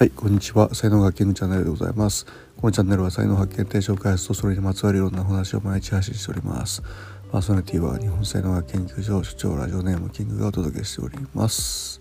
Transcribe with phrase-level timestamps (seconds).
[0.00, 0.74] はい、こんにちは。
[0.74, 2.24] 才能学研チャンネルでございます。
[2.56, 6.82] このチャンネルは才能発見、提唱開発とそれにまつわるいろんな話を毎日配信しております。
[7.30, 12.00] パーソナリティは日本才能学研究所所長ラジオネームキングがお届けしております。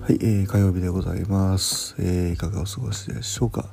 [0.00, 1.94] はい、えー、火曜日でございます。
[2.00, 3.66] えー、いかがお過ごしでしょうか？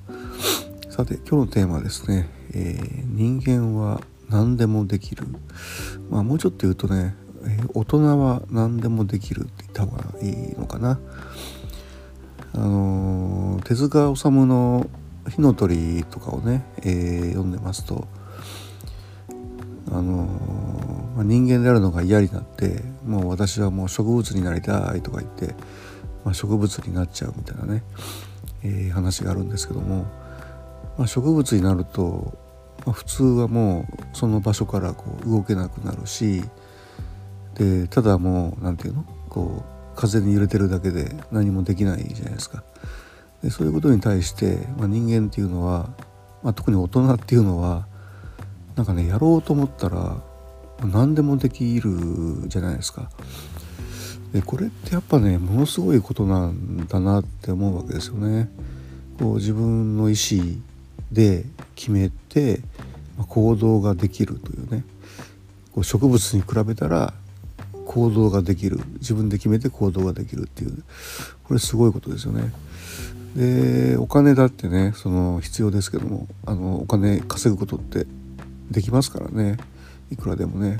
[0.91, 5.25] さて、今日のテーマはですね、えー、人間は何でもできる。
[6.11, 7.15] まあ、もうちょっと言うとね、
[7.47, 10.99] え、大人は何でもできるって言った方がいいのかな。
[12.55, 14.87] あの手塚治虫の
[15.29, 18.07] 「火の鳥」とかをね、えー、読んでますと
[19.91, 20.27] あの
[21.15, 25.55] まあ、人間であるのが嫌になってもう私はもう植物になりたいとか言って、
[26.25, 27.83] まあ、植物になっちゃうみたいなね、
[28.63, 30.05] えー、話があるんですけども、
[30.97, 32.37] まあ、植物になると、
[32.85, 36.43] まあ、普通はもうその場所からこう動けなくなるし
[37.53, 39.05] でただもう何て言うの？
[39.29, 42.63] こう風に揺れてるだけで何もできないじゃないですか。
[43.43, 45.89] でそういうことに対して、まあ、人間っていうのは、
[46.43, 47.87] まあ、特に大人っていうのは
[48.75, 50.17] なんかねやろうと思ったら
[50.83, 53.09] 何でもできるじゃないですか。
[54.33, 58.49] でこれってやっぱねものすごいことなんだなって思うわけですよね。
[59.17, 60.59] こう自分の意思
[61.11, 62.59] で決めて、
[63.17, 64.83] ま、行動ができるというね
[65.71, 67.13] こう植物に比べたら
[67.95, 70.83] 行動ができる自分で決めて行動ができるっていう
[71.45, 72.51] これすごいことですよね。
[73.37, 78.05] でお金だってねその必要ですけどもあのお金稼ぐことって
[78.69, 79.55] できますからね
[80.11, 80.77] いくらでもね。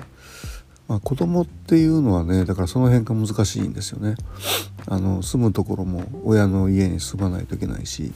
[0.90, 4.16] まあ、子供っていうのはねだからその辺が難しいんですよね。
[4.86, 8.12] あの住むところも親の家に住まないといけないし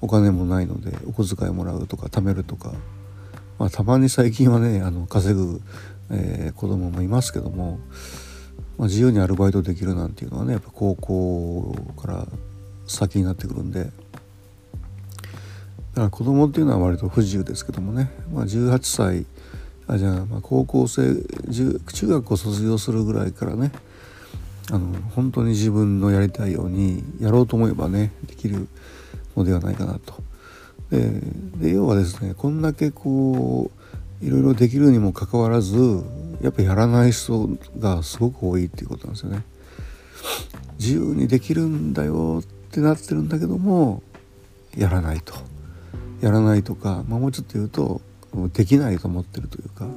[0.00, 2.72] お金もないのでお小遣いもらうとか貯めるとか、
[3.60, 5.62] まあ、たまに最近はねあの稼ぐ、
[6.10, 7.78] えー、子供もいますけども
[8.80, 12.26] まあ、自由にアルバイトできるなんていうのはねやっぱ高校から
[12.86, 13.92] 先になってくるんでだか
[16.00, 19.26] ら子供っていうのは割と不自由ですけどもね、まあ、18歳
[19.86, 21.14] あじゃあまあ高校生
[21.52, 23.70] 中学校卒業するぐらいからね
[24.72, 28.66] あの本当に自分のやりたいようにやろうと思えばねできる
[29.36, 30.14] のではないかなと。
[30.90, 31.20] で
[31.70, 33.80] 要はですねこんだけこう
[34.22, 36.04] いろいろできるにもかかわらず
[36.42, 37.48] やっぱやらない人
[37.78, 39.42] がすごく多いっていうことなんですよね。
[40.78, 44.02] 自由にできるんだよってなってるんだけども
[44.76, 45.34] やらないと。
[46.20, 48.00] やらないとか、まあ、もうちょっと言うと
[48.52, 49.90] できないと思ってるというか、は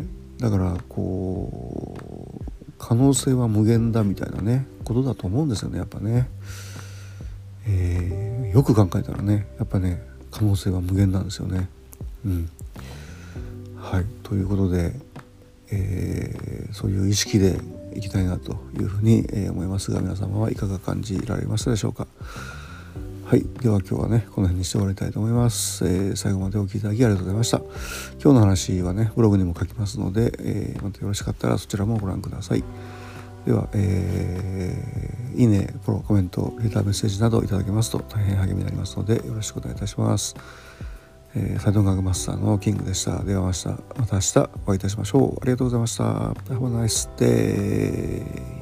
[0.00, 1.96] い、だからこ
[2.40, 6.28] う可能性は無限だみたいなねことだと思うんですよねやっぱね、
[7.66, 11.68] えー、よく考えたらねやっぱね可能性は無限なんですよね。
[12.24, 12.48] うん。
[13.76, 14.04] はい。
[14.22, 14.92] ということで、
[15.70, 17.58] えー、そういう意識で
[17.94, 22.06] いきたいなというふうに、え思いますが皆様はいかが感じられましたでしょうか。
[23.24, 23.44] はい。
[23.62, 27.58] では今日はねこの辺にして終わりたいと思います、えー、最後までお聴きいただきありがとうございました。
[28.22, 32.64] 今日の話はねブログにも書きますので、えー、またよろしかったらそちらもご覧ください。
[33.46, 40.36] では、えー、いいね、フォロー、コメント、レターメッセージなどいただけますと大変励みになりますのでよろしくお願いいたします。
[41.34, 43.22] えー、サイドガグマスターのキングでした。
[43.22, 45.38] ではまたまた明日お会いいたしましょう。
[45.40, 46.04] ありがとうございました。
[46.04, 48.61] Have a nice day.